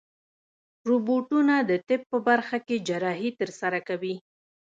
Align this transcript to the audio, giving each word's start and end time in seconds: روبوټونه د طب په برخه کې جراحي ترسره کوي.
روبوټونه 0.89 1.55
د 1.69 1.71
طب 1.87 2.01
په 2.11 2.17
برخه 2.27 2.57
کې 2.67 2.83
جراحي 2.87 3.31
ترسره 3.39 3.79
کوي. 3.87 4.15